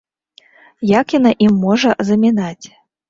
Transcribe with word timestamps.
Як 0.99 1.15
яна 1.17 1.31
ім 1.49 1.53
можа 1.67 1.91
замінаць? 2.11 2.65